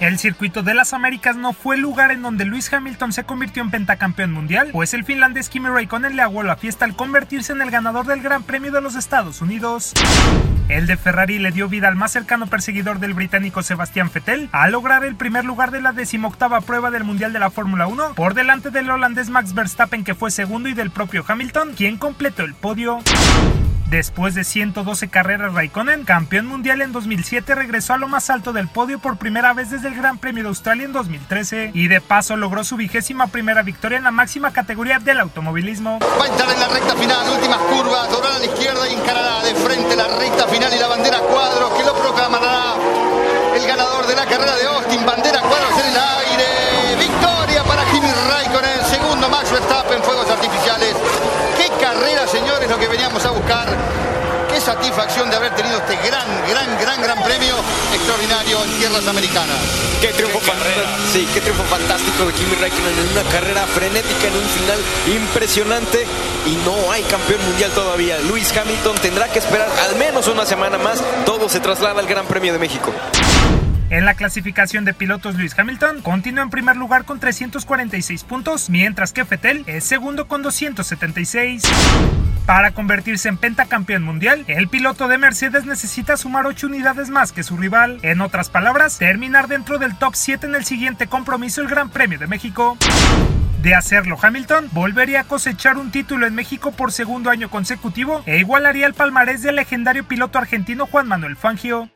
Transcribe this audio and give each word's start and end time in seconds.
El 0.00 0.16
circuito 0.18 0.62
de 0.62 0.74
las 0.74 0.92
Américas 0.92 1.36
no 1.36 1.52
fue 1.52 1.74
el 1.74 1.82
lugar 1.82 2.12
en 2.12 2.22
donde 2.22 2.44
Lewis 2.44 2.72
Hamilton 2.72 3.12
se 3.12 3.24
convirtió 3.24 3.64
en 3.64 3.70
pentacampeón 3.70 4.32
mundial, 4.32 4.68
pues 4.72 4.94
el 4.94 5.02
finlandés 5.04 5.48
Kimi 5.48 5.68
Raikkonen 5.68 6.14
le 6.14 6.22
aguó 6.22 6.44
la 6.44 6.56
fiesta 6.56 6.84
al 6.84 6.94
convertirse 6.94 7.52
en 7.52 7.62
el 7.62 7.72
ganador 7.72 8.06
del 8.06 8.22
Gran 8.22 8.44
Premio 8.44 8.70
de 8.70 8.80
los 8.80 8.94
Estados 8.94 9.42
Unidos. 9.42 9.94
El 10.68 10.86
de 10.86 10.96
Ferrari 10.96 11.40
le 11.40 11.50
dio 11.50 11.68
vida 11.68 11.88
al 11.88 11.96
más 11.96 12.12
cercano 12.12 12.46
perseguidor 12.46 13.00
del 13.00 13.14
británico 13.14 13.62
Sebastián 13.64 14.10
Vettel 14.14 14.48
al 14.52 14.70
lograr 14.70 15.04
el 15.04 15.16
primer 15.16 15.44
lugar 15.44 15.72
de 15.72 15.80
la 15.80 15.92
decimoctava 15.92 16.60
prueba 16.60 16.92
del 16.92 17.02
Mundial 17.02 17.32
de 17.32 17.40
la 17.40 17.50
Fórmula 17.50 17.88
1 17.88 18.14
por 18.14 18.34
delante 18.34 18.70
del 18.70 18.90
holandés 18.90 19.30
Max 19.30 19.52
Verstappen 19.52 20.04
que 20.04 20.14
fue 20.14 20.30
segundo 20.30 20.68
y 20.68 20.74
del 20.74 20.90
propio 20.90 21.24
Hamilton 21.26 21.74
quien 21.74 21.96
completó 21.96 22.44
el 22.44 22.54
podio. 22.54 23.00
Después 23.90 24.34
de 24.34 24.44
112 24.44 25.08
carreras, 25.08 25.54
Raikkonen, 25.54 26.04
campeón 26.04 26.44
mundial 26.44 26.82
en 26.82 26.92
2007, 26.92 27.54
regresó 27.54 27.94
a 27.94 27.96
lo 27.96 28.06
más 28.06 28.28
alto 28.28 28.52
del 28.52 28.68
podio 28.68 28.98
por 28.98 29.16
primera 29.16 29.54
vez 29.54 29.70
desde 29.70 29.88
el 29.88 29.94
Gran 29.94 30.18
Premio 30.18 30.42
de 30.42 30.50
Australia 30.50 30.84
en 30.84 30.92
2013 30.92 31.70
y 31.72 31.88
de 31.88 32.02
paso 32.02 32.36
logró 32.36 32.64
su 32.64 32.76
vigésima 32.76 33.28
primera 33.28 33.62
victoria 33.62 33.96
en 33.96 34.04
la 34.04 34.10
máxima 34.10 34.52
categoría 34.52 34.98
del 34.98 35.20
automovilismo. 35.20 36.00
Va 36.20 36.24
a 36.26 36.28
entrar 36.28 36.50
en 36.50 36.60
la 36.60 36.68
recta 36.68 36.96
final, 36.96 37.30
últimas 37.30 37.58
curvas, 37.60 38.10
doblar 38.10 38.32
a 38.32 38.38
la 38.38 38.44
izquierda 38.44 38.90
y 38.90 38.92
encarará 38.92 39.42
de 39.42 39.54
frente 39.54 39.96
la 39.96 40.18
recta 40.18 40.46
final 40.48 40.70
y 40.74 40.78
la 40.78 40.88
bandera 40.88 41.20
cuadros 41.20 41.72
que 41.72 41.84
lo 41.84 41.94
proclamará 41.94 42.74
el 43.56 43.66
ganador 43.66 44.06
de 44.06 44.16
la 44.16 44.26
carrera 44.26 44.54
de 44.54 44.66
Austin. 44.66 45.06
Extraordinario 57.94 58.64
en 58.64 58.70
tierras 58.78 59.06
americanas. 59.08 59.58
Qué 60.00 60.08
triunfo 60.08 60.40
fantástico. 60.40 60.86
Sí, 61.12 61.28
qué 61.34 61.40
triunfo 61.40 61.64
fantástico 61.64 62.26
de 62.26 62.32
Kimi 62.32 62.54
Raikkonen 62.54 62.98
en 62.98 63.08
una 63.12 63.22
carrera 63.30 63.66
frenética 63.66 64.26
en 64.28 64.36
un 64.36 64.48
final 64.48 64.78
impresionante 65.06 66.06
y 66.46 66.56
no 66.64 66.92
hay 66.92 67.02
campeón 67.04 67.44
mundial 67.44 67.70
todavía. 67.72 68.18
Luis 68.28 68.56
Hamilton 68.56 68.96
tendrá 69.02 69.28
que 69.28 69.38
esperar 69.38 69.68
al 69.88 69.96
menos 69.96 70.28
una 70.28 70.46
semana 70.46 70.78
más. 70.78 71.02
Todo 71.24 71.48
se 71.48 71.60
traslada 71.60 72.00
al 72.00 72.06
Gran 72.06 72.26
Premio 72.26 72.52
de 72.52 72.58
México. 72.58 72.92
En 73.90 74.04
la 74.04 74.14
clasificación 74.14 74.84
de 74.84 74.92
pilotos, 74.92 75.36
Lewis 75.36 75.58
Hamilton 75.58 76.02
continúa 76.02 76.42
en 76.42 76.50
primer 76.50 76.76
lugar 76.76 77.06
con 77.06 77.20
346 77.20 78.24
puntos, 78.24 78.68
mientras 78.68 79.14
que 79.14 79.22
Vettel 79.22 79.64
es 79.66 79.84
segundo 79.84 80.28
con 80.28 80.42
276. 80.42 81.62
Para 82.48 82.70
convertirse 82.70 83.28
en 83.28 83.36
pentacampeón 83.36 84.02
mundial, 84.02 84.46
el 84.46 84.68
piloto 84.68 85.06
de 85.06 85.18
Mercedes 85.18 85.66
necesita 85.66 86.16
sumar 86.16 86.46
8 86.46 86.68
unidades 86.68 87.10
más 87.10 87.30
que 87.30 87.42
su 87.42 87.58
rival. 87.58 87.98
En 88.00 88.22
otras 88.22 88.48
palabras, 88.48 88.96
terminar 88.96 89.48
dentro 89.48 89.76
del 89.76 89.98
top 89.98 90.14
7 90.14 90.46
en 90.46 90.54
el 90.54 90.64
siguiente 90.64 91.08
compromiso, 91.08 91.60
el 91.60 91.68
Gran 91.68 91.90
Premio 91.90 92.18
de 92.18 92.26
México. 92.26 92.78
De 93.60 93.74
hacerlo, 93.74 94.16
Hamilton 94.22 94.70
volvería 94.72 95.20
a 95.20 95.24
cosechar 95.24 95.76
un 95.76 95.90
título 95.90 96.26
en 96.26 96.34
México 96.34 96.72
por 96.72 96.90
segundo 96.90 97.28
año 97.28 97.50
consecutivo 97.50 98.22
e 98.24 98.38
igualaría 98.38 98.86
el 98.86 98.94
palmarés 98.94 99.42
del 99.42 99.56
legendario 99.56 100.08
piloto 100.08 100.38
argentino 100.38 100.86
Juan 100.86 101.06
Manuel 101.06 101.36
Fangio. 101.36 101.90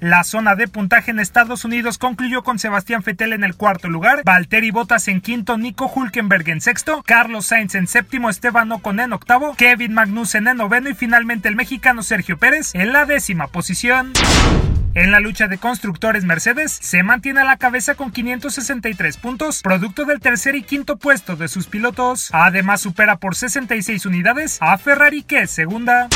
La 0.00 0.24
zona 0.24 0.56
de 0.56 0.68
puntaje 0.68 1.10
en 1.10 1.18
Estados 1.18 1.64
Unidos 1.64 1.96
concluyó 1.96 2.42
con 2.42 2.58
Sebastián 2.58 3.02
Vettel 3.04 3.32
en 3.32 3.44
el 3.44 3.54
cuarto 3.54 3.88
lugar, 3.88 4.22
Valtteri 4.24 4.70
Bottas 4.70 5.08
en 5.08 5.22
quinto, 5.22 5.56
Nico 5.56 5.90
Hulkenberg 5.92 6.48
en 6.50 6.60
sexto, 6.60 7.02
Carlos 7.06 7.46
Sainz 7.46 7.74
en 7.74 7.86
séptimo, 7.86 8.28
Esteban 8.28 8.70
Ocon 8.72 9.00
en 9.00 9.14
octavo, 9.14 9.54
Kevin 9.56 9.94
Magnussen 9.94 10.48
en 10.48 10.58
noveno 10.58 10.90
y 10.90 10.94
finalmente 10.94 11.48
el 11.48 11.56
mexicano 11.56 12.02
Sergio 12.02 12.36
Pérez 12.36 12.74
en 12.74 12.92
la 12.92 13.06
décima 13.06 13.46
posición. 13.46 14.12
En 14.96 15.10
la 15.10 15.20
lucha 15.20 15.46
de 15.46 15.58
constructores 15.58 16.24
Mercedes 16.24 16.72
se 16.72 17.02
mantiene 17.02 17.42
a 17.42 17.44
la 17.44 17.58
cabeza 17.58 17.96
con 17.96 18.10
563 18.12 19.18
puntos, 19.18 19.60
producto 19.60 20.06
del 20.06 20.20
tercer 20.20 20.54
y 20.54 20.62
quinto 20.62 20.96
puesto 20.96 21.36
de 21.36 21.48
sus 21.48 21.66
pilotos. 21.66 22.30
Además 22.32 22.80
supera 22.80 23.18
por 23.18 23.34
66 23.34 24.06
unidades 24.06 24.56
a 24.62 24.78
Ferrari 24.78 25.22
que 25.22 25.42
es 25.42 25.50
segunda. 25.50 26.08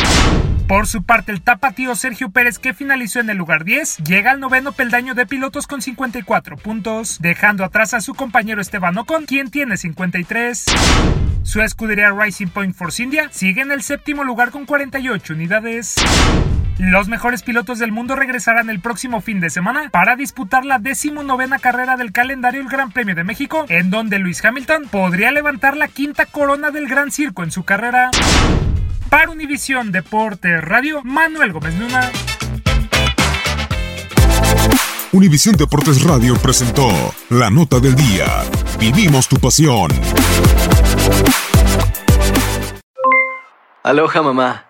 Por 0.67 0.87
su 0.87 1.03
parte, 1.03 1.31
el 1.31 1.43
tapatío 1.43 1.95
Sergio 1.95 2.31
Pérez, 2.31 2.59
que 2.59 2.73
finalizó 2.73 3.21
en 3.21 3.29
el 3.29 3.37
lugar 3.37 3.65
10, 3.65 3.99
llega 3.99 4.31
al 4.31 4.41
noveno 4.41 4.73
peldaño 4.73 5.13
de 5.15 5.27
pilotos 5.27 5.67
con 5.67 5.83
54 5.83 6.57
puntos, 6.57 7.19
dejando 7.21 7.65
atrás 7.65 7.93
a 7.93 8.01
su 8.01 8.15
compañero 8.15 8.63
Esteban 8.63 8.97
Ocon, 8.97 9.27
quien 9.27 9.51
tiene 9.51 9.77
53. 9.77 10.65
Su 11.43 11.61
escudería 11.61 12.13
Racing 12.13 12.47
Point 12.47 12.75
Force 12.75 13.03
India 13.03 13.29
sigue 13.31 13.61
en 13.61 13.73
el 13.73 13.83
séptimo 13.83 14.25
lugar 14.25 14.51
con 14.51 14.65
48 14.65 15.35
unidades. 15.35 15.97
Los 16.83 17.09
mejores 17.09 17.43
pilotos 17.43 17.79
del 17.79 17.93
mundo 17.93 18.17
regresarán 18.17 18.71
el 18.71 18.81
próximo 18.81 19.21
fin 19.21 19.39
de 19.39 19.51
semana 19.51 19.91
para 19.91 20.17
disputar 20.17 20.65
la 20.65 20.79
decimonovena 20.79 21.59
carrera 21.59 21.99
del 21.99 22.11
calendario 22.11 22.63
el 22.63 22.69
Gran 22.69 22.91
Premio 22.91 23.15
de 23.15 23.23
México, 23.23 23.67
en 23.69 23.91
donde 23.91 24.19
Luis 24.19 24.43
Hamilton 24.43 24.85
podría 24.91 25.31
levantar 25.31 25.77
la 25.77 25.89
quinta 25.89 26.25
corona 26.25 26.71
del 26.71 26.89
Gran 26.89 27.11
Circo 27.11 27.43
en 27.43 27.51
su 27.51 27.65
carrera. 27.65 28.09
Para 29.11 29.31
Univisión 29.31 29.93
Deporte 29.93 30.59
Radio, 30.63 31.03
Manuel 31.05 31.53
Gómez 31.53 31.79
Luna. 31.79 32.11
Univisión 35.13 35.57
Deportes 35.57 36.03
Radio 36.03 36.35
presentó 36.37 36.89
la 37.29 37.51
nota 37.51 37.79
del 37.79 37.95
día. 37.95 38.25
Vivimos 38.79 39.29
tu 39.29 39.37
pasión. 39.37 39.91
Aloha 43.83 44.23
mamá, 44.23 44.70